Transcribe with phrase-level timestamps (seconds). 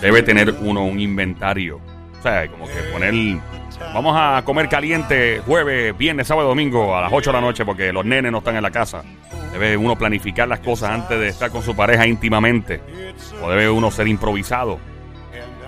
[0.00, 1.80] Debe tener uno un inventario.
[2.18, 3.14] O sea, como que poner.
[3.94, 7.92] Vamos a comer caliente jueves, viernes, sábado, domingo a las 8 de la noche porque
[7.92, 9.02] los nenes no están en la casa.
[9.52, 12.80] Debe uno planificar las cosas antes de estar con su pareja íntimamente.
[13.42, 14.78] O debe uno ser improvisado.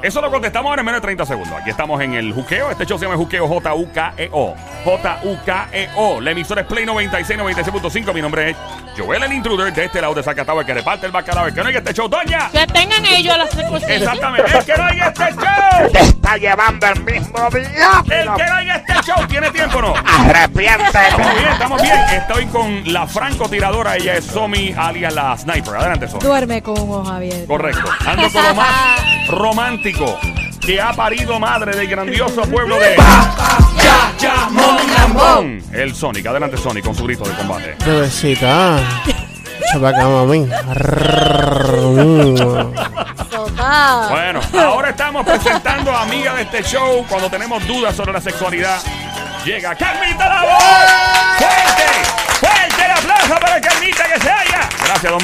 [0.02, 1.58] Eso lo contestamos ahora en menos de 30 segundos.
[1.60, 2.70] Aquí estamos en el Juqueo.
[2.70, 4.54] Este show se llama Juqueo J-U-K-E-O.
[4.84, 6.20] J-U-K-E-O.
[6.20, 8.14] La emisora es Play 96, 96.5.
[8.14, 8.56] Mi nombre es
[8.96, 9.72] Joel el Intruder.
[9.72, 11.46] De este lado de Zacatau, el que reparte el bacalao.
[11.48, 12.50] El que no hay este show, doña.
[12.50, 13.88] Que tengan ellos las cosas.
[13.88, 14.56] Exactamente.
[14.58, 15.90] El que no hay este show.
[15.92, 18.36] Te está llevando el mismo El diablo.
[18.36, 19.26] que no hay este show.
[19.26, 19.94] ¿Tiene tiempo o no?
[19.96, 20.98] Arrepiéntete.
[21.08, 21.98] Estamos bien, estamos bien.
[22.12, 23.96] Estoy con la francotiradora.
[23.96, 25.74] Ella es Somi, alias la Sniper.
[25.76, 26.22] Adelante, Somi.
[26.22, 27.46] Duerme con un ojo abierto.
[27.46, 27.90] Correcto.
[28.06, 29.85] Ando con lo más romántico
[30.60, 32.96] que ha parido madre del grandioso pueblo de
[35.12, 35.62] Mon.
[35.72, 36.26] El Sonic.
[36.26, 37.76] Adelante, Sonic, con su grito de combate.
[37.84, 38.78] Bebecita.
[39.74, 40.48] Acá, mami.
[44.10, 48.80] Bueno, ahora estamos presentando a amiga de este show cuando tenemos dudas sobre la sexualidad.
[49.44, 51.75] Llega Carmita la voz.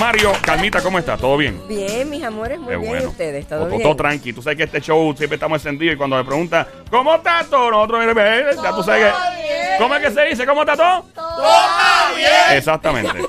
[0.02, 0.32] Mario.
[0.44, 1.16] Carmita, ¿cómo está?
[1.16, 1.60] ¿Todo bien?
[1.68, 2.88] Bien, mis amores, muy Qué bien.
[2.90, 3.04] bueno.
[3.04, 3.46] ¿Y ustedes?
[3.46, 3.82] ¿Todo bien?
[3.82, 4.32] todo tranqui.
[4.32, 7.70] Tú sabes que este show siempre estamos encendidos y cuando me preguntan, ¿cómo está todo?
[7.70, 9.76] Nosotros, eh, ya tú sabes que.
[9.78, 10.44] ¿Cómo es que se dice?
[10.44, 11.06] ¿Cómo está todo?
[11.14, 12.58] ¡Todo bien!
[12.58, 13.12] Exactamente.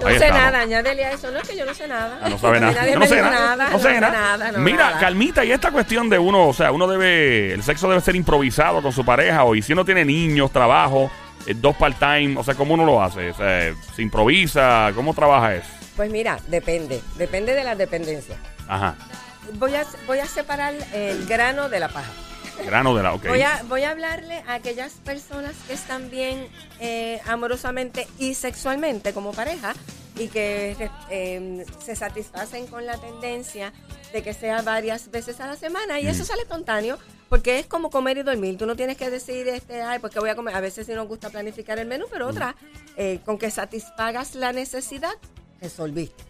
[0.00, 0.42] No Ahí sé estamos.
[0.44, 1.30] nada, añádele a eso.
[1.30, 2.18] No es que yo no sé nada.
[2.22, 2.72] Ah, no sabe nada.
[2.72, 3.68] Nadie Yo no me sé dijo nada.
[3.70, 4.52] No sé nada.
[4.52, 4.98] no, Mira, nada.
[4.98, 8.80] Calmita, y esta cuestión de uno, o sea, uno debe, el sexo debe ser improvisado
[8.80, 11.10] con su pareja, o y si uno tiene niños, trabajo,
[11.46, 13.30] eh, dos part-time, o sea, ¿cómo uno lo hace?
[13.30, 14.90] O sea, ¿se improvisa?
[14.94, 15.68] ¿Cómo trabaja eso?
[16.00, 17.02] Pues mira, depende.
[17.18, 18.38] Depende de la dependencia.
[18.66, 18.96] Ajá.
[19.58, 22.10] Voy a, voy a separar el grano de la paja.
[22.64, 23.26] Grano de la, ok.
[23.26, 29.12] Voy, a, voy a hablarle a aquellas personas que están bien eh, amorosamente y sexualmente
[29.12, 29.74] como pareja
[30.16, 33.74] y que eh, se satisfacen con la tendencia
[34.14, 37.90] de que sea varias veces a la semana y eso sale espontáneo porque es como
[37.90, 38.56] comer y dormir.
[38.56, 40.54] Tú no tienes que decir, este, ay, pues que voy a comer.
[40.54, 42.56] A veces sí nos gusta planificar el menú, pero otra,
[42.96, 45.12] eh, con que satisfagas la necesidad,
[45.60, 46.24] resolviste.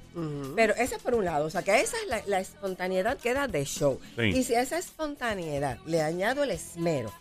[0.57, 3.33] Pero ese es por un lado, o sea que esa es la, la espontaneidad que
[3.33, 4.01] da de show.
[4.17, 4.25] Sí.
[4.25, 7.13] Y si a esa espontaneidad le añado el esmero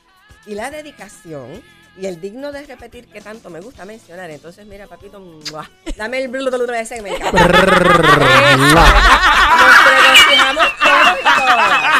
[0.47, 1.61] y la dedicación
[1.97, 5.69] y el digno de repetir que tanto me gusta mencionar, entonces mira, papito, ¡mua!
[5.97, 7.47] dame el blu, ese que me encanta.
[9.59, 11.99] Nos regocijamos todos y todas.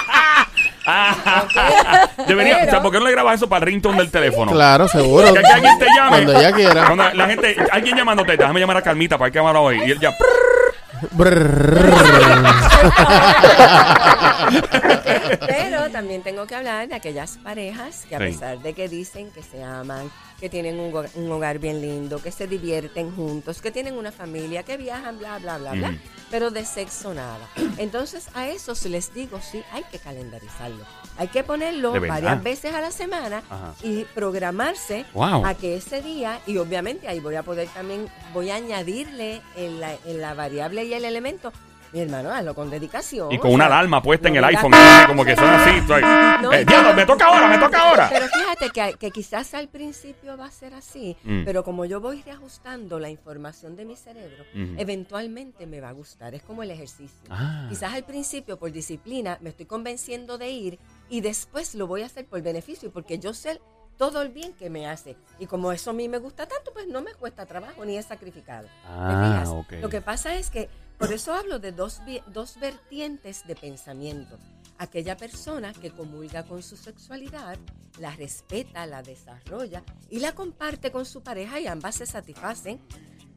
[2.29, 4.51] Debería, o sea, Pero- ¿por qué no le grabas eso para el ringtone del teléfono?
[4.51, 5.33] Claro, seguro.
[5.33, 6.09] Que, que alguien te llame.
[6.09, 6.85] Cuando ella quiera.
[6.85, 9.79] Cuando la gente, alguien llamándote, déjame llamar a Calmita para que llamara hoy.
[9.85, 10.11] Y él ya.
[15.47, 18.25] Pero también tengo que hablar de aquellas parejas que a Sí.
[18.25, 22.31] pesar de que dicen que se aman, que tienen un, un hogar bien lindo, que
[22.31, 25.97] se divierten juntos, que tienen una familia, que viajan, bla, bla, bla, bla,
[26.31, 27.47] pero de sexo nada.
[27.77, 30.85] Entonces a esos les digo, sí, hay que calendarizarlo.
[31.17, 33.73] Hay que ponerlo varias veces a la semana Ajá.
[33.83, 35.45] y programarse Wow.
[35.45, 39.79] a que ese día, y obviamente ahí voy a poder también, voy a añadirle en
[39.79, 41.51] la, en la variable y el elemento,
[41.93, 43.31] mi hermano, hazlo con dedicación.
[43.31, 44.71] Y con una alarma puesta en el iPhone.
[45.07, 45.81] Como que suena así.
[45.87, 48.09] No, Eh, no, diablo, me toca ahora, me toca ahora.
[48.11, 51.43] Pero fíjate que, que quizás al principio va a ser así, Mm.
[51.45, 54.43] pero como yo voy reajustando la información de mi cerebro,
[54.77, 56.33] eventualmente me va a gustar.
[56.35, 57.19] Es como el ejercicio.
[57.29, 57.65] Ah.
[57.69, 60.79] Quizás al principio, por disciplina, me estoy convenciendo de ir
[61.09, 63.61] y después lo voy a hacer por beneficio, porque yo sé
[63.97, 65.17] todo el bien que me hace.
[65.39, 68.05] Y como eso a mí me gusta tanto, pues no me cuesta trabajo ni es
[68.05, 68.63] sacrificado.
[68.67, 69.49] ¿Te Ah, fijas?
[69.49, 69.71] ok.
[69.81, 74.37] Lo que pasa es que, por eso hablo de dos, dos vertientes de pensamiento.
[74.77, 77.57] Aquella persona que comulga con su sexualidad,
[77.99, 82.81] la respeta, la desarrolla y la comparte con su pareja y ambas se satisfacen.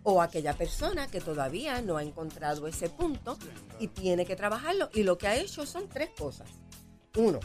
[0.02, 3.38] O aquella persona que todavía no ha encontrado ese punto
[3.78, 4.90] y tiene que trabajarlo.
[4.92, 6.50] Y lo que ha hecho son tres cosas.
[7.16, 7.38] Uno,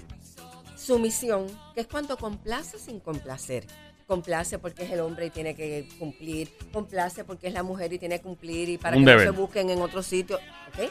[0.75, 1.45] sumisión,
[1.75, 3.67] que es cuando complace sin complacer.
[4.07, 6.49] Complace porque es el hombre y tiene que cumplir.
[6.71, 9.27] Complace porque es la mujer y tiene que cumplir y para Un que deber.
[9.27, 10.37] no se busquen en otro sitio.
[10.37, 10.89] ¿ok?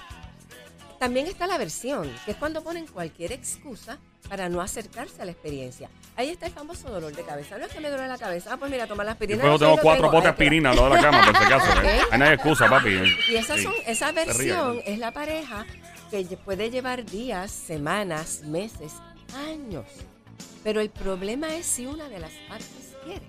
[0.99, 3.99] También está la versión, que es cuando ponen cualquier excusa
[4.31, 5.88] para no acercarse a la experiencia.
[6.17, 7.58] Ahí está el famoso dolor de cabeza.
[7.58, 8.55] No es que me duele la cabeza.
[8.55, 9.43] Ah, pues mira, toma la aspirina.
[9.43, 11.82] Yo no tengo cuatro potes de aspirina al lado de la cama, por si acaso.
[11.82, 12.00] ¿eh?
[12.11, 12.88] Ahí no hay excusa, papi.
[13.31, 13.62] Y esa, Sí.
[13.64, 15.67] son, esa versión es la pareja
[16.11, 18.93] que puede llevar días, semanas, meses,
[19.49, 19.85] años.
[20.64, 23.26] Pero el problema es si una de las partes quiere.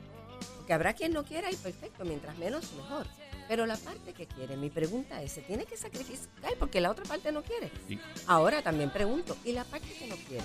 [0.58, 3.06] Porque habrá quien no quiera y perfecto, mientras menos mejor.
[3.48, 7.06] Pero la parte que quiere, mi pregunta es, ¿se tiene que sacrificar porque la otra
[7.06, 7.72] parte no quiere?
[7.88, 7.98] Sí.
[8.28, 10.44] Ahora también pregunto, ¿y la parte que no quiere?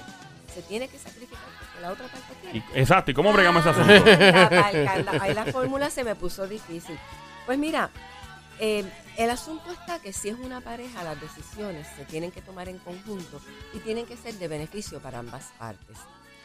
[0.54, 2.58] ¿Se tiene que sacrificar porque la otra parte quiere?
[2.58, 4.04] Y- exacto, ¿y cómo bregamos ese asunto?
[4.62, 5.12] Pa'l canda.
[5.20, 6.96] Ahí la fórmula se me puso difícil.
[7.46, 7.90] Pues mira,
[8.60, 8.84] Eh,
[9.16, 12.78] el asunto está que si es una pareja, las decisiones se tienen que tomar en
[12.78, 13.40] conjunto
[13.74, 15.96] y tienen que ser de beneficio para ambas partes.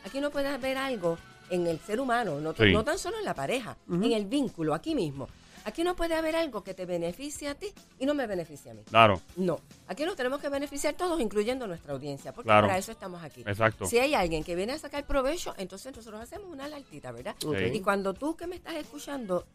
[0.04, 2.72] Aquí no puede haber algo en el ser humano, no, Sí.
[2.74, 5.28] no tan solo en la pareja, en el vínculo, aquí mismo.
[5.66, 8.74] Aquí no puede haber algo que te beneficie a ti y no me beneficie a
[8.74, 8.84] mí.
[8.86, 12.68] Claro, No, aquí nos tenemos que beneficiar todos, incluyendo nuestra audiencia, porque Claro.
[12.68, 13.42] para eso estamos aquí.
[13.46, 13.86] exacto.
[13.86, 17.36] Si hay alguien que viene a sacar provecho, entonces nosotros hacemos una alertita, ¿verdad?
[17.74, 19.46] Y cuando tú que me estás escuchando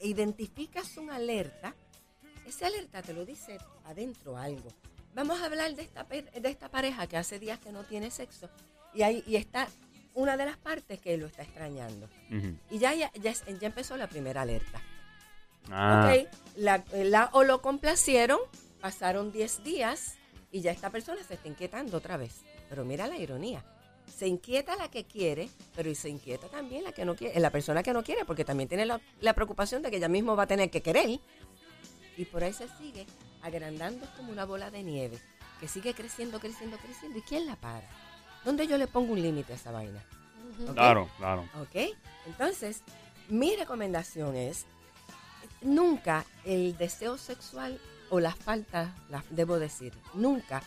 [0.00, 1.74] identificas una alerta,
[2.46, 4.68] esa alerta te lo dice adentro algo.
[5.14, 8.48] Vamos a hablar de esta, de esta pareja que hace días que no tiene sexo
[8.94, 9.68] y, ahí, y está
[10.16, 12.08] una de las partes que lo está extrañando.
[12.70, 14.80] Y ya, ya, ya, ya empezó la primera alerta.
[15.70, 16.08] Ah,
[16.56, 18.38] la, la- o lo complacieron,
[18.80, 20.14] pasaron 10 días
[20.50, 22.40] y ya esta persona se está inquietando otra vez.
[22.68, 23.64] Pero mira la ironía.
[24.16, 27.50] Se inquieta la que quiere, pero y se inquieta también la que no quiere, la
[27.50, 30.44] persona que no quiere, porque también tiene la, la preocupación de que ella mismo va
[30.44, 31.20] a tener que querer.
[32.16, 33.04] Y por ahí se sigue
[33.42, 35.18] agrandando como una bola de nieve,
[35.60, 37.18] que sigue creciendo, creciendo, creciendo.
[37.18, 37.86] ¿Y quién la para?
[38.46, 40.02] ¿Dónde yo le pongo un límite a esa vaina?
[40.72, 41.42] Claro, claro.
[41.60, 41.92] ¿Ok?
[42.26, 42.80] Entonces,
[43.28, 44.64] mi recomendación es,
[45.60, 47.78] nunca el deseo sexual
[48.08, 50.62] o la falta, la- debo decir, nunca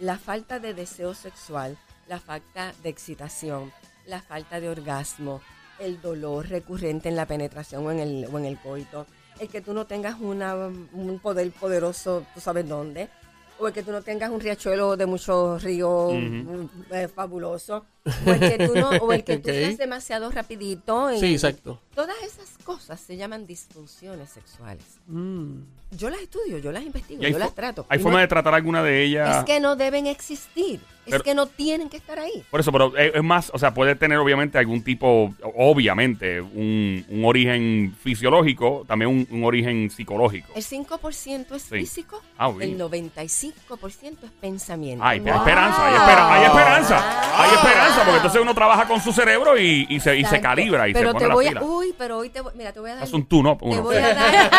[0.00, 1.78] la falta de deseo sexual,
[2.08, 3.72] la falta de excitación,
[4.06, 5.40] la falta de orgasmo,
[5.78, 9.06] el dolor recurrente en la penetración o en el, o en el coito,
[9.40, 13.08] el que tú no tengas una, un poder poderoso, tú sabes dónde,
[13.58, 16.18] o el que tú no tengas un riachuelo de muchos ríos Ujú.
[16.18, 17.84] mm, eh, fabuloso,
[18.26, 19.54] o el que tú, no, o el que tú Ok.
[19.54, 21.12] seas demasiado rapidito.
[21.12, 21.80] y- Sí, exacto.
[21.94, 24.84] Todas esas cosas se llaman disfunciones sexuales.
[25.06, 25.60] Mm.
[25.96, 27.86] Yo las estudio, yo las investigo, ¿Y hay yo las trato.
[27.88, 29.38] ¿Hay forma de tratar alguna de ellas?
[29.38, 32.44] Es que no deben existir, Pero- es que no tienen que estar ahí.
[32.50, 37.04] Por eso, pero es, es más, o sea, puede tener obviamente algún tipo, obviamente, un,
[37.08, 40.48] un origen fisiológico, también un, un origen psicológico.
[40.56, 41.68] El 5% es Sí.
[41.78, 45.04] físico, Ah, el 95% es pensamiento.
[45.04, 45.36] Ay, hay Wow.
[45.38, 49.86] esperanza, hay, espera- hay esperanza, hay esperanza, porque entonces uno trabaja con su cerebro y,
[49.88, 51.60] y se, y se calibra y pero se pone te la voy pila.
[51.60, 53.04] a, Uy, pero hoy te voy, mira, te voy a dar...
[53.04, 53.82] Es un tú, no, Te uno.
[53.82, 54.50] voy a dar,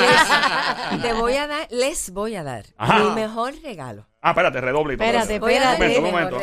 [0.00, 2.98] les, te voy a dar, les voy a dar Ajá.
[2.98, 4.06] mi mejor regalo.
[4.22, 5.40] Ah, espérate, redoble y todo Espérate, eso.
[5.40, 5.98] Voy a dar espérate.
[5.98, 6.42] Un momento, un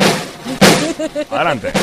[1.15, 1.35] regalo.
[1.35, 1.73] Adelante.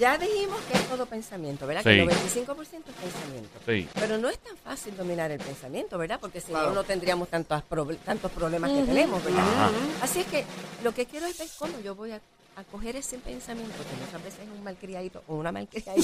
[0.00, 1.82] Ya dijimos que es todo pensamiento, ¿verdad?
[1.82, 1.90] Sí.
[1.90, 3.58] Que el 95% es pensamiento.
[3.66, 3.86] Sí.
[3.94, 6.18] Pero no es tan fácil dominar el pensamiento, ¿verdad?
[6.18, 6.70] Porque si Claro.
[6.70, 7.62] no, no tendríamos tantos,
[8.04, 9.40] tantos problemas que tenemos, ¿verdad?
[9.46, 9.70] Ajá.
[10.00, 10.46] Así es que
[10.82, 12.20] lo que quiero es ver cómo yo voy a,
[12.56, 15.94] a coger ese pensamiento, que muchas veces es un malcriadito o una malcriadita,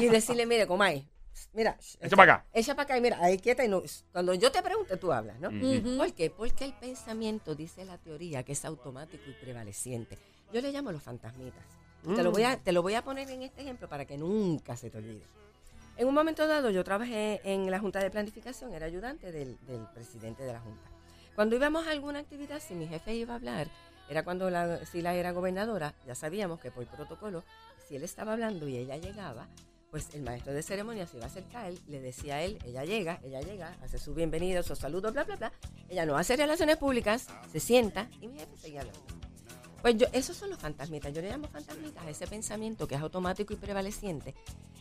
[0.00, 1.04] y decirle, mire, Comay,
[1.54, 2.46] mira, Echa para acá.
[2.52, 3.82] Echa para acá y mira, ahí quieta y no.
[4.12, 5.48] Cuando yo te pregunte, tú hablas, ¿no?
[5.48, 5.96] Ujú.
[5.96, 6.30] ¿Por qué?
[6.30, 10.16] Porque el pensamiento, dice la teoría, que es automático y prevaleciente.
[10.52, 11.64] Yo le llamo los fantasmitas.
[12.04, 14.76] Te, lo voy a, te lo voy a poner en este ejemplo para que nunca
[14.76, 15.22] se te olvide.
[15.96, 19.84] En un momento dado, yo trabajé en la Junta de Planificación, era ayudante del, del
[19.92, 20.88] presidente de la Junta.
[21.34, 23.68] Cuando íbamos a alguna actividad, si mi jefe iba a hablar,
[24.08, 27.44] era cuando la, Sila era gobernadora, ya sabíamos que por protocolo,
[27.86, 29.48] si él estaba hablando y ella llegaba,
[29.90, 32.84] pues el maestro de ceremonia se iba a acercar, él, le decía a él, ella
[32.84, 35.52] llega, ella llega, hace su bienvenida, sus saludos, bla, bla, bla.
[35.88, 39.27] Ella no hace relaciones públicas, se sienta y mi jefe seguía hablando.
[39.82, 41.12] Pues yo, esos son los fantasmitas.
[41.12, 44.34] Yo le llamo fantasmitas a ese pensamiento que es automático y prevaleciente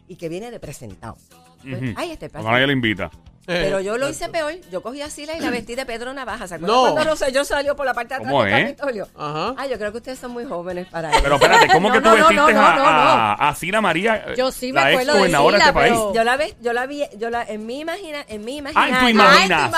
[0.07, 1.17] y que viene de presentado.
[1.61, 1.93] Pues, Ujú.
[1.95, 3.11] ahí está el Cuando nadie lo invita.
[3.47, 4.47] Pero Eh, yo lo hice exacto.
[4.49, 4.69] peor.
[4.69, 6.49] Yo cogí a Sila y la vestí de Pedro Navaja.
[6.49, 6.81] ¿Se acuerdan No.
[6.91, 8.63] cuando Rosselló salió por la parte de atrás ¿Cómo del es?
[8.75, 9.07] Capitolio?
[9.17, 9.55] Ajá.
[9.57, 11.19] Ah, yo creo que ustedes son muy jóvenes para eso.
[11.23, 12.89] Pero espérate, ¿cómo No, que tú no, no, vestiste no, a, no, no.
[12.89, 15.69] a, a Sila María, eh, Yo sí me la ex acuerdo de gobernadora de Sila,
[15.69, 15.93] este país?
[15.97, 18.59] pero- Yo la vi, yo la vi, yo la, en mi imagina, en mi Ah,
[18.59, 18.93] imaginario.
[18.93, 19.71] en tu Ay, imaginación.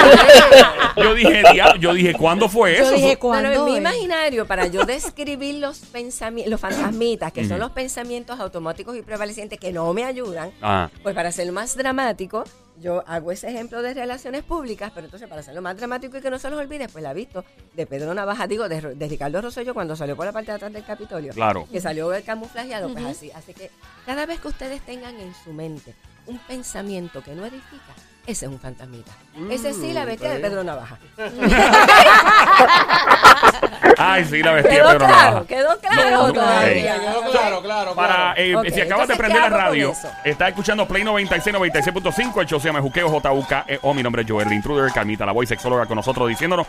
[0.00, 2.92] Ah, yo dije, diablo, yo dije, ¿cuándo fue Yo eso?
[2.92, 7.46] dije, No, no, en ¿cuándo mi imaginario, para yo describir los pensamientos, los fantasmitas, que
[7.46, 10.27] son los pensamientos automáticos y prevalecientes que no me ayudan,
[10.62, 12.44] Ah, pues para hacerlo más dramático,
[12.80, 16.30] yo hago ese ejemplo de relaciones públicas, pero entonces para hacerlo más dramático y que
[16.30, 17.44] no se los olvide, pues la he visto
[17.74, 20.56] de Pedro Navaja, digo, de, Ro- de Ricardo Rosselló cuando salió por la parte de
[20.56, 21.32] atrás del Capitolio.
[21.32, 21.66] claro.
[21.72, 23.30] Que salió el camuflajeado, pues así.
[23.32, 23.70] Así que
[24.06, 25.94] cada vez que ustedes tengan en su mente
[26.26, 27.94] un pensamiento que no edifica,
[28.28, 29.10] ese es un fantasmita.
[29.50, 30.98] ese sí la vestía de Pedro Navaja.
[33.96, 35.46] Ay, sí, la vestía Quedó Pedro claro, Navaja.
[35.46, 36.08] quedó claro.
[36.08, 36.96] Quedó todavía.
[36.98, 37.20] claro.
[37.20, 39.94] Quedó claro, claro, Para, eh, si acabas de prender ¿qué la radio,
[40.24, 42.40] está escuchando Play 96, 96.5.
[42.42, 43.52] El show se llama Juqueo JUK.
[43.66, 46.66] Eh, oh, mi nombre es Joel, el intruder, Carmita, la voy sexóloga con nosotros diciéndonos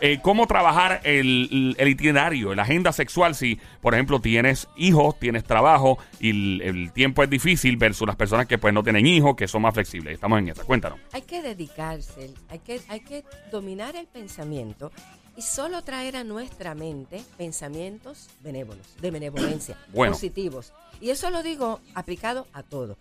[0.00, 3.34] eh, cómo trabajar el, el itinerario, la agenda sexual.
[3.34, 8.16] Si, por ejemplo, tienes hijos, tienes trabajo y el, el tiempo es difícil versus las
[8.16, 10.14] personas que pues no tienen hijos, que son más flexibles.
[10.14, 10.64] Estamos en esa.
[10.64, 10.98] Cuéntanos.
[11.12, 14.90] Hay que dedicarse, hay que, hay que dominar el pensamiento
[15.36, 20.12] y solo traer a nuestra mente pensamientos benévolos, de benevolencia, Bueno.
[20.12, 20.72] positivos.
[21.00, 22.96] Y eso lo digo aplicado a todo.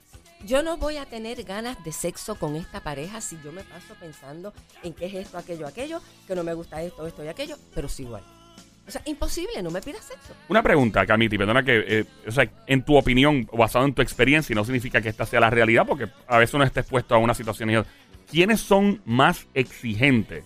[0.45, 3.95] Yo no voy a tener ganas de sexo con esta pareja si yo me paso
[3.99, 7.57] pensando en qué es esto, aquello, aquello, que no me gusta esto, esto y aquello,
[7.73, 8.23] pero sí igual.
[8.87, 10.33] O sea, imposible, no me pidas sexo.
[10.47, 14.53] Una pregunta, Camiti, perdona que, eh, o sea, en tu opinión, basado en tu experiencia,
[14.53, 17.17] y no significa que esta sea la realidad, porque a veces uno está expuesto a
[17.17, 17.91] una situación y otra.
[18.29, 20.43] ¿Quiénes son más exigentes,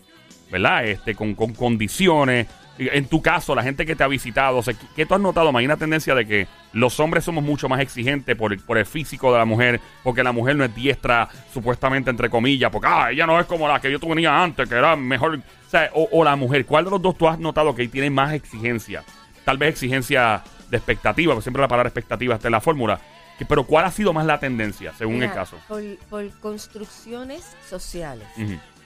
[0.50, 0.86] verdad?
[0.86, 2.48] Este, con, con condiciones.
[2.80, 5.20] En tu caso, la gente que te ha visitado, o sea, ¿qué- ¿qué tú has
[5.20, 5.56] notado?
[5.58, 8.86] Hay una tendencia de que los hombres somos mucho más exigentes por el, por el
[8.86, 13.12] físico de la mujer, porque la mujer no es diestra, supuestamente, entre comillas, porque ah,
[13.12, 15.36] ella no es como la que yo tenía antes, que era mejor.
[15.36, 18.10] O, sea, o, o la mujer, ¿cuál de los dos tú has notado que tiene
[18.10, 19.04] más exigencia?
[19.44, 23.00] Tal vez exigencia de expectativa, porque siempre la palabra expectativa está en la fórmula.
[23.48, 25.58] Pero ¿cuál ha sido más la tendencia, según Mira, el caso?
[25.68, 28.28] Por, por construcciones sociales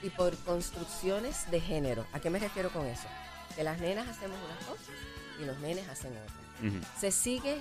[0.02, 2.06] y por construcciones de género.
[2.12, 3.06] ¿A qué me refiero con eso?
[3.56, 4.94] Que las nenas hacemos unas cosas
[5.40, 6.82] y los nenes hacen otras.
[7.00, 7.56] Se sigue,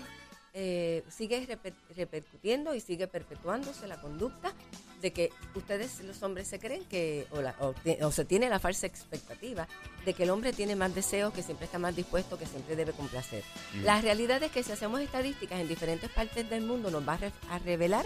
[0.53, 4.53] eh, sigue reper- repercutiendo y sigue perpetuándose la conducta
[5.01, 8.49] de que ustedes, los hombres, se creen que, o, la- o ti- o se tiene
[8.49, 9.67] la falsa expectativa
[10.05, 12.93] de que el hombre tiene más deseos, que siempre está más dispuesto, que siempre debe
[12.93, 13.43] complacer.
[13.83, 17.17] La realidad es que si hacemos estadísticas en diferentes partes del mundo nos va a,
[17.17, 18.05] re- a revelar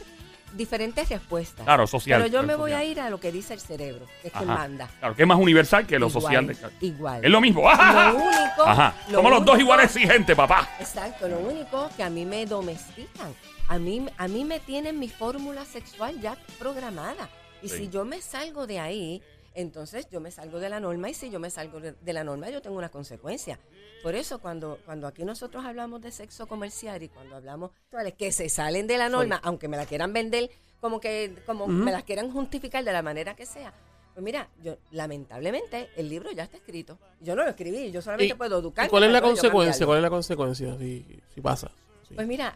[0.53, 1.63] diferentes respuestas.
[1.65, 2.21] Claro, social.
[2.21, 2.57] Pero yo me social.
[2.59, 4.59] voy a ir a lo que dice el cerebro, que es quien Ajá.
[4.59, 4.89] manda.
[4.99, 6.71] Claro, que es más universal que lo Igual, social.
[6.81, 7.25] Igual.
[7.25, 7.69] Es lo mismo.
[7.69, 8.11] ¡Ajá!
[8.11, 8.63] Lo único.
[8.65, 8.95] Ajá.
[9.09, 10.69] lo Somos los dos igual exigentes, papá.
[10.79, 13.33] Exacto, lo único que a mí me domestican.
[13.67, 17.29] A mí, a mí me tienen mi fórmula sexual ya programada.
[17.61, 17.77] Y Sí.
[17.77, 19.21] si yo me salgo de ahí,
[19.55, 21.09] entonces yo me salgo de la norma.
[21.09, 23.59] Y si yo me salgo de la norma, yo tengo una consecuencia.
[24.03, 27.71] Por eso, cuando, cuando aquí nosotros hablamos de sexo comercial y cuando hablamos
[28.17, 30.49] que se salen de la norma, aunque me la quieran vender,
[30.79, 33.73] como que como me las quieran justificar de la manera que sea.
[34.13, 36.97] Pues mira, yo lamentablemente el libro ya está escrito.
[37.21, 38.87] Yo no lo escribí, yo solamente ¿Y- puedo educar.
[38.87, 39.85] ¿Y cuál es la consecuencia?
[39.85, 41.69] ¿Cuál es la consecuencia si, si pasa?
[42.07, 42.15] Sí.
[42.15, 42.55] Pues mira,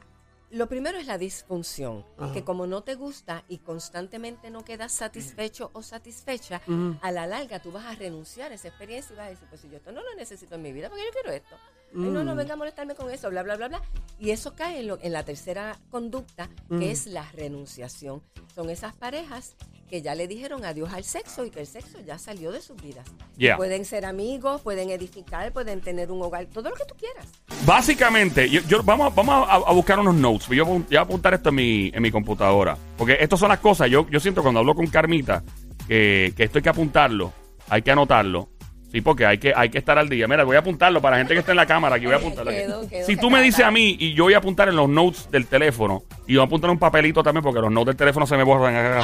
[0.51, 2.33] lo primero es la disfunción, Ajá.
[2.33, 6.61] que como no te gusta y constantemente no quedas satisfecho o satisfecha,
[7.01, 9.61] a la larga tú vas a renunciar a esa experiencia y vas a decir, pues
[9.61, 11.55] si yo esto no lo necesito en mi vida, porque yo quiero esto.
[11.93, 12.37] Ay, no, no Mm.
[12.37, 13.81] venga a molestarme con eso, bla, bla, bla, bla.
[14.19, 16.81] Y eso cae en, lo- en la tercera conducta, que Mm.
[16.83, 18.21] es la renunciación.
[18.55, 19.55] Son esas parejas
[19.89, 22.81] que ya le dijeron adiós al sexo y que el sexo ya salió de sus
[22.81, 23.05] vidas.
[23.37, 23.57] Yeah.
[23.57, 27.27] Pueden ser amigos, pueden edificar, pueden tener un hogar, todo lo que tú quieras.
[27.65, 30.47] Básicamente, yo, yo- vamos, vamos a, a buscar unos notes.
[30.49, 32.77] Yo voy a apuntar esto en mi, en mi computadora.
[32.97, 33.89] Porque estas son las cosas.
[33.89, 35.43] Yo, yo siento cuando hablo con Carmita
[35.87, 37.33] que, que esto hay que apuntarlo.
[37.69, 38.49] Hay que anotarlo.
[38.91, 40.27] Sí, porque hay que, hay que estar al día.
[40.27, 41.95] Mira, voy a apuntarlo para la gente que está en la cámara.
[41.95, 42.51] Aquí voy a apuntarlo.
[42.51, 42.59] aquí.
[42.59, 44.89] Quedó, quedó si tú me dices a mí y yo voy a apuntar en los
[44.89, 47.97] notes del teléfono y voy a apuntar en un papelito también porque los notes del
[47.97, 48.71] teléfono se me borran.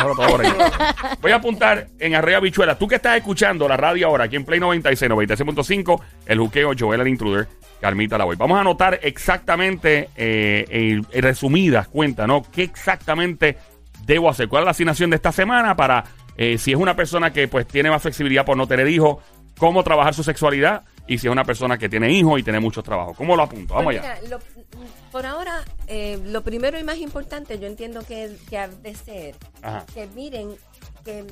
[1.22, 2.78] Voy a apuntar en Arriba Bichuela.
[2.78, 7.02] Tú que estás escuchando la radio ahora aquí en Play 96, 96.5, el juqueo Joel
[7.02, 7.48] el Intruder,
[7.82, 8.36] Carmita la voy.
[8.36, 12.44] Vamos a anotar exactamente, eh, eh, en resumidas cuentas, ¿no?
[12.52, 13.58] ¿Qué exactamente
[14.06, 14.48] debo hacer?
[14.48, 16.04] ¿Cuál es la asignación de esta semana para,
[16.38, 19.18] eh, si es una persona que pues tiene más flexibilidad por no tener hijos,
[19.58, 20.84] cómo trabajar su sexualidad?
[21.08, 23.16] Y si es una persona que tiene hijos y tiene muchos trabajos.
[23.16, 23.74] ¿Cómo lo apunto?
[23.76, 24.20] Vamos Pues allá.
[24.22, 28.68] mira, lo- por ahora, eh, lo primero y más importante, yo entiendo que, que ha
[28.68, 29.86] de ser Ajá.
[29.94, 30.56] que miren,
[31.06, 31.26] que,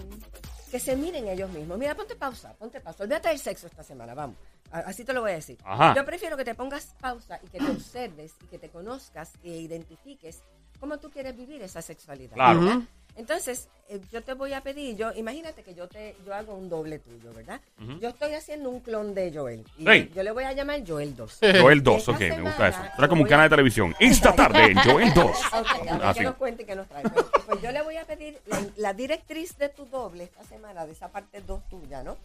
[0.72, 1.77] que se miren ellos mismos.
[1.77, 3.03] Mira, ponte pausa, ponte pausa.
[3.03, 4.38] Olvídate del sexo esta semana, vamos.
[4.72, 5.58] Así te lo voy a decir.
[5.63, 5.94] Ajá.
[5.96, 9.50] Yo prefiero que te pongas pausa y que te observes y que te conozcas e
[9.58, 10.41] identifiques
[10.79, 12.34] cómo tú quieres vivir esa sexualidad.
[12.36, 12.62] Claro.
[12.62, 12.79] ¿verdad?
[13.18, 16.70] Entonces, eh, yo te voy a pedir, yo imagínate que yo te yo hago un
[16.70, 17.62] doble tuyo, ¿verdad?
[18.02, 19.64] Yo estoy haciendo un clon de Joel.
[19.78, 21.40] Y yo le voy a llamar Joel 2.
[21.62, 22.80] Joel 2, Esta ok, me gusta eso.
[22.96, 23.96] Suena como un canal a- de televisión.
[24.00, 25.26] Esta tarde Joel 2.
[25.26, 26.20] Ok, a ver Así.
[26.20, 27.04] qué nos cuente y qué nos trae.
[27.04, 30.86] Pues, pues yo le voy a pedir la, la directriz de tu doble esta semana,
[30.86, 32.18] de esa parte 2 tuya, ¿no?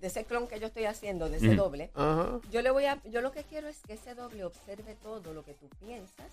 [0.00, 1.90] De ese clon que yo estoy haciendo, de ese doble.
[2.52, 5.44] Yo le voy a, yo lo que quiero es que ese doble observe todo lo
[5.44, 6.26] que tú piensas,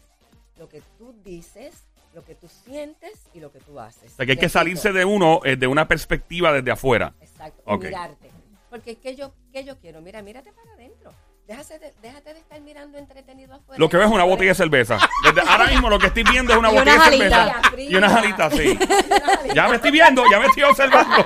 [0.60, 1.74] lo que tú dices,
[2.14, 4.12] lo que tú sientes y lo que tú haces.
[4.14, 7.14] O sea, que hay que salirse de uno eh, de una perspectiva desde afuera.
[7.22, 7.84] Exacto, Ok.
[7.84, 8.32] y mirarte.
[8.70, 10.02] Porque ¿qué yo, qué yo quiero?
[10.02, 11.12] Mira, mírate para adentro.
[11.48, 13.78] Déjate de, déjate de estar mirando entretenido afuera.
[13.78, 14.98] Lo que ves es una botella de cerveza.
[15.26, 17.62] Desde ahora mismo lo que estoy viendo es una Y botella de cerveza.
[17.78, 18.80] Y unas alitas, sí.
[19.54, 21.18] Ya me estoy viendo, ya me estoy observando.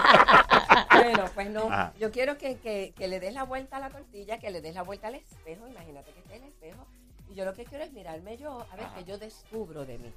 [0.91, 1.72] Bueno, pues no.
[1.72, 1.94] Ajá.
[2.00, 4.74] Yo quiero que, que, que le des la vuelta a la tortilla, que le des
[4.74, 5.67] la vuelta al espejo.
[5.67, 6.86] Imagínate que esté el espejo.
[7.29, 10.12] Y yo lo que quiero es mirarme yo, a ver qué yo descubro de mí.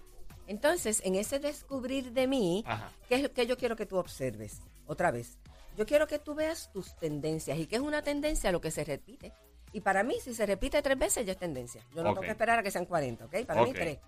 [0.51, 2.91] Entonces, en ese descubrir de mí, Ajá.
[3.09, 4.61] ¿qué es lo que yo quiero que tú observes?
[4.85, 5.39] Otra vez.
[5.77, 7.57] Yo quiero que tú veas tus tendencias.
[7.57, 8.51] ¿Y qué es una tendencia?
[8.51, 9.33] Lo que se repite.
[9.73, 11.87] Y para mí, si se repite tres veces, ya es tendencia.
[11.95, 13.47] Yo no tengo que esperar a que sean 40, ¿ok?
[13.47, 13.99] Para mí, tres.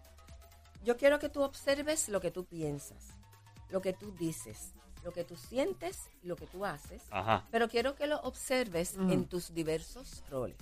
[0.82, 3.10] Yo quiero que tú observes lo que tú piensas,
[3.70, 4.72] lo que tú dices,
[5.04, 7.04] lo que tú sientes, lo que tú haces.
[7.12, 7.46] Ajá.
[7.52, 10.58] Pero quiero que lo observes en tus diversos roles.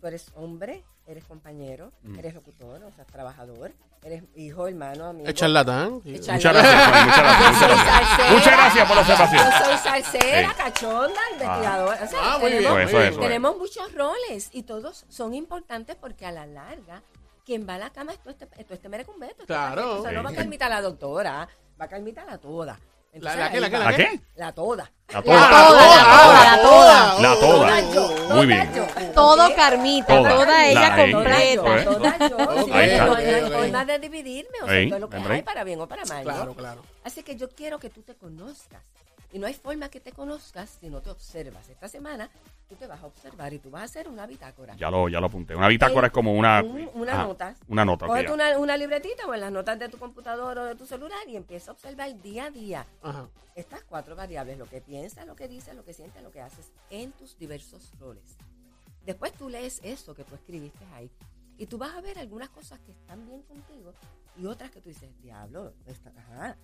[0.00, 2.18] Tú eres hombre, eres compañero, Mm.
[2.18, 3.72] eres locutor, o sea, trabajador,
[4.02, 5.28] eres hijo, hermano, amigo.
[5.28, 6.00] Es charlatán.
[6.04, 6.10] sí.
[6.12, 8.86] Muchas gracias, muchas gracias.
[8.86, 9.42] Por la observación.
[9.44, 10.54] Yo soy salsera, Sí.
[10.56, 12.00] cachonda, investigadora.
[12.04, 13.12] O sea, Ah, muy bien, tenemos, muy Eso, bien.
[13.12, 13.20] eso.
[13.20, 17.02] tenemos muchos roles y todos son importantes porque a la larga,
[17.44, 19.46] quien va a la cama es tú este, este merecumbeto.
[19.46, 20.00] Claro.
[20.00, 21.48] O sea, no va a calmitar a la doctora,
[21.80, 22.78] va a calmitar a la toda.
[23.16, 24.20] Entonces, ¿La qué, la qué, ¿La qué?
[24.36, 24.90] La toda.
[25.08, 25.48] La La toda.
[25.48, 27.20] toda, la toda, la toda.
[27.20, 27.40] La toda.
[27.40, 29.12] Toda yo, Muy toda bien.
[29.14, 29.54] Todo.
[29.56, 30.30] Carmita, Toda.
[30.30, 31.62] toda, La ella completa.
[31.62, 31.96] Toda Eso yo,
[32.36, 33.06] toda Ahí está.
[33.06, 36.04] no hay- forma de dividirme, o sea, es lo que hay para bien o para
[36.04, 36.22] mal.
[36.24, 36.82] Claro, claro.
[37.04, 38.82] Así que yo quiero que tú te conozcas.
[39.32, 41.68] Y no hay forma que te conozcas si no te observas.
[41.68, 42.30] Esta semana
[42.68, 44.74] tú te vas a observar y tú vas a hacer una bitácora.
[44.76, 45.54] Ya lo, ya lo apunté.
[45.54, 46.62] Una bitácora es como una...
[46.62, 47.56] Un- una ajá, nota.
[47.68, 50.74] Una nota, Cógete una, una libretita o en las notas de tu computador o de
[50.76, 53.28] tu celular y empieza a observar día a día Ajá.
[53.54, 56.70] estas cuatro variables, lo que piensas, lo que dices, lo que sientes, lo que haces
[56.90, 58.36] en tus diversos roles.
[59.04, 61.10] Después tú lees eso que tú escribiste ahí
[61.58, 63.92] y tú vas a ver algunas cosas que están bien contigo
[64.36, 66.56] y otras que tú dices, diablo, esta- ajá.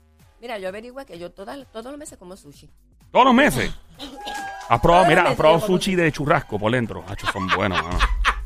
[0.42, 2.68] Mira, yo averigué que yo todas, todos los meses como sushi.
[3.12, 3.72] Todos los meses.
[4.68, 7.04] Has probado, mira, has probado sushi de churrasco por dentro.
[7.06, 7.98] Hacho, son buenos, mano.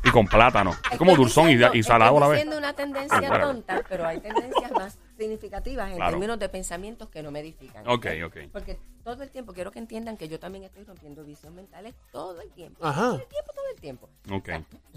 [0.03, 0.71] Y con plátano.
[0.91, 2.45] Es como Estoy dulzón y, y salado a la estoy vez.
[2.45, 3.47] diciendo una tendencia Bueno.
[3.47, 6.11] tonta, pero hay tendencias más significativas en Claro.
[6.11, 7.87] términos de pensamientos que no me edifican.
[7.87, 8.37] Ok, ok.
[8.51, 12.39] Porque todo el tiempo quiero que entiendan que yo también estoy rompiendo vicios mentales todo
[12.41, 12.85] el tiempo.
[12.85, 13.01] Ajá.
[13.01, 14.09] Todo el tiempo, todo el tiempo.
[14.31, 14.49] Ok.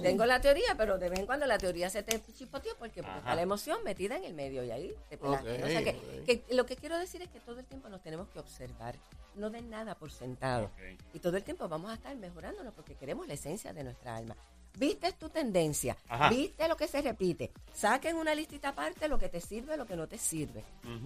[0.03, 3.35] Tengo la teoría, pero de vez en cuando la teoría se te chispoteó porque, está
[3.35, 5.55] la emoción metida en el medio y ahí te pelaste.
[5.59, 8.03] Ok, O sea que, que lo que quiero decir es que todo el tiempo nos
[8.03, 8.97] tenemos que observar.
[9.37, 10.71] No den nada por sentado.
[11.15, 14.37] Y todo el tiempo vamos a estar mejorándonos porque queremos la esencia de nuestra alma.
[14.79, 16.31] Viste tu tendencia, Ajá.
[16.31, 17.51] viste lo que se repite.
[17.75, 20.65] Saquen una listita aparte lo que te sirve, lo que no te sirve.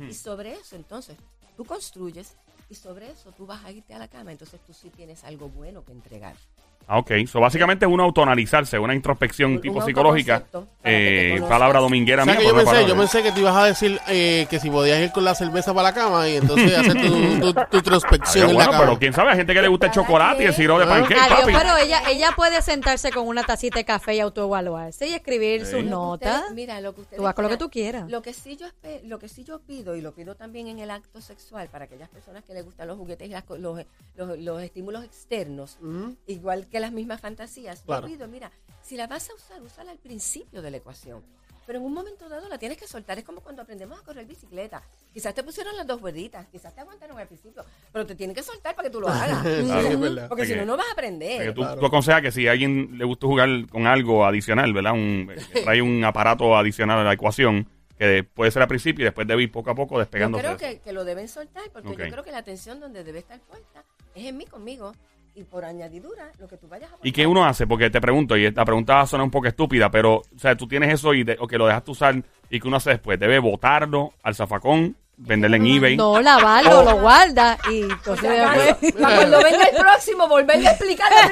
[0.09, 1.17] Y sobre eso, entonces,
[1.57, 2.37] tú construyes
[2.71, 4.33] y sobre eso tú vas a irte a la cama.
[4.33, 6.37] Entonces tú sí tienes algo bueno que entregar.
[6.87, 7.13] Ah, ok.
[7.27, 10.35] So, básicamente es uno autoanalizarse, una introspección Un- tipo psicológica.
[10.37, 11.49] autoconcepto para que te Eh, conozcas.
[11.51, 12.41] palabra dominguera O sea mía.
[12.41, 13.03] que yo por pensé, yo palabra.
[13.03, 15.89] pensé que te ibas a decir eh, que si podías ir con la cerveza para
[15.89, 18.85] la cama y entonces hacer tu, tu, tu introspección Adiós, en la bueno, cama.
[18.85, 20.95] pero quién sabe, hay gente que le gusta el chocolate y el sirope de Ah.
[20.95, 21.53] pancake, Adiós, papi.
[21.53, 25.77] pero ella, ella puede sentarse con una tacita de café y autoevaluarse y escribir sus
[25.77, 26.37] que notas.
[26.37, 27.67] ustedes- mira, lo que ustedes Tú vas con lo que quieran.
[27.67, 28.11] tú quieras.
[28.11, 30.79] Lo que sí yo espe- lo que sí yo pido y lo pido también en
[30.79, 33.81] el acto sexual para aquellas personas que les gustan los juguetes y las co- los,
[34.17, 36.15] los, los estímulos externos, Ujú.
[36.27, 37.83] igual que las mismas fantasías.
[37.87, 38.09] Claro.
[38.09, 38.51] Yo pido, mira,
[38.83, 41.23] si la vas a usar, úsala al principio de la ecuación.
[41.67, 43.17] Pero en un momento dado la tienes que soltar.
[43.17, 44.83] Es como cuando aprendemos a correr bicicleta.
[45.13, 48.43] Quizás te pusieron las dos rueditas, quizás te aguantaron al principio, pero te tienen que
[48.43, 49.45] soltar para que tú lo hagas.
[50.01, 50.29] Verdad.
[50.29, 51.55] Porque si no, no vas a aprender.
[51.55, 51.81] tú, Claro.
[51.81, 54.95] tú aconsejas que si a alguien le gusta jugar con algo adicional, ¿verdad?
[54.95, 55.31] Un,
[55.65, 59.45] trae un aparato adicional a la ecuación, que puede ser al principio y después debe
[59.45, 60.43] ir poco a poco Yo despegándose.
[60.45, 61.99] creo que, que lo deben soltar porque Ok.
[62.01, 63.85] yo creo que la atención donde debe estar puesta
[64.17, 64.93] es en mí conmigo
[65.35, 67.67] y por añadidura lo que tú vayas a ¿Y qué uno hace?
[67.67, 70.57] Porque te pregunto, y la pregunta va a sonar un poco estúpida, pero, o sea,
[70.57, 73.19] tú tienes eso y de- o que lo dejaste usar y que uno hace después.
[73.19, 75.97] Debe botarlo al zafacón, venderlo en eBay.
[75.97, 76.85] No, lavarlo, Oh.
[76.85, 81.11] lo guarda y entonces después- para, cuando venga el próximo volverle a explicar.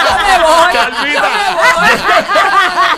[0.00, 0.72] Yo me voy.
[0.72, 1.28] Calvita,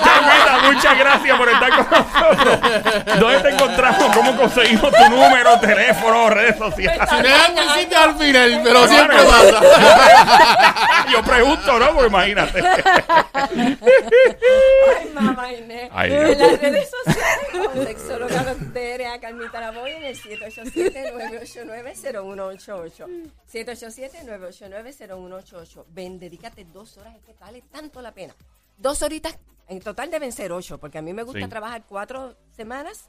[0.05, 2.59] Calvita, muchas gracias por estar con nosotros.
[3.19, 4.17] ¿Dónde te encontramos?
[4.17, 7.09] ¿Cómo conseguimos tu número, teléfono, redes sociales?
[7.09, 9.31] Si no es al final, pero siempre Claro.
[9.61, 11.05] pasa.
[11.11, 11.93] Yo pregunto, ¿no?
[11.93, 12.63] Pues imagínate.
[13.35, 13.79] Ay,
[15.15, 15.91] mamá Inés.
[15.93, 17.42] Ay, en las redes sociales,
[17.85, 23.07] sexóloga DRA Carmita Lavoy en el 787-989-0188.
[23.53, 25.85] 787-989-0188.
[25.91, 28.35] Ven, dedícate dos horas, es que vale tanto la pena.
[28.77, 31.49] Dos horitas, en total deben ser ocho, porque a mí me gusta Sí.
[31.49, 33.05] trabajar cuatro semanas.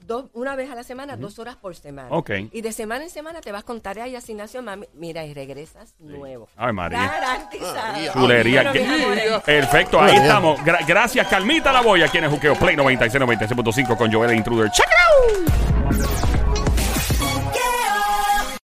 [0.00, 2.08] Dos, una vez a la semana, dos horas por semana.
[2.10, 2.30] Ok.
[2.52, 4.86] Y de semana en semana te vas con tarea y asignación, mami.
[4.94, 6.48] Mira, y regresas nuevo.
[6.56, 6.98] Ay, María.
[6.98, 8.12] Garantizado.
[8.14, 8.72] Chulería.
[8.72, 10.60] Bueno, Perfecto, ahí estamos.
[10.60, 14.70] Gra- gracias, Calmita La Boya, aquí en el Juqueo Play 96, 96.5 con Joel Intruder.
[14.70, 15.92] ¡Check it
[16.32, 16.37] out!